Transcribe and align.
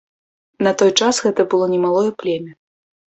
На 0.67 0.71
той 0.81 0.91
час 0.99 1.19
гэта 1.25 1.45
было 1.51 1.65
немалое 1.73 2.11
племя. 2.25 2.51